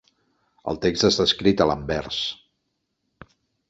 El 0.71 0.79
text 0.85 1.05
està 1.11 1.27
escrit 1.31 1.63
a 1.63 1.69
l'anvers. 1.73 2.25